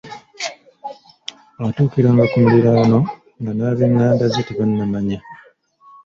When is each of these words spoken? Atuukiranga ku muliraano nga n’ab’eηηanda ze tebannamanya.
Atuukiranga 1.65 2.23
ku 2.31 2.35
muliraano 2.43 2.99
nga 3.39 3.51
n’ab’eηηanda 3.57 4.25
ze 4.33 4.41
tebannamanya. 4.47 5.19